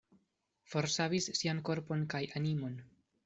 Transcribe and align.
Forsavis 0.75 1.27
sian 1.41 1.61
korpon 1.69 2.01
kaj 2.15 2.25
animon. 2.41 2.75